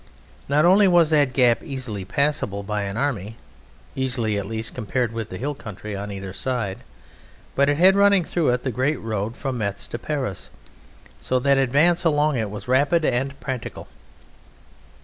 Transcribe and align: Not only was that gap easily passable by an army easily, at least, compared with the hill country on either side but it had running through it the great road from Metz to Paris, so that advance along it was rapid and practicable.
Not 0.49 0.65
only 0.65 0.87
was 0.87 1.11
that 1.11 1.31
gap 1.31 1.61
easily 1.63 2.05
passable 2.05 2.63
by 2.63 2.85
an 2.85 2.97
army 2.97 3.35
easily, 3.95 4.35
at 4.35 4.47
least, 4.47 4.73
compared 4.73 5.11
with 5.13 5.29
the 5.29 5.37
hill 5.37 5.53
country 5.53 5.95
on 5.95 6.11
either 6.11 6.33
side 6.33 6.79
but 7.53 7.69
it 7.69 7.77
had 7.77 7.95
running 7.95 8.23
through 8.23 8.49
it 8.49 8.63
the 8.63 8.71
great 8.71 8.99
road 8.99 9.35
from 9.35 9.59
Metz 9.59 9.85
to 9.89 9.99
Paris, 9.99 10.49
so 11.21 11.37
that 11.41 11.59
advance 11.59 12.03
along 12.03 12.35
it 12.35 12.49
was 12.49 12.67
rapid 12.67 13.05
and 13.05 13.39
practicable. 13.39 13.89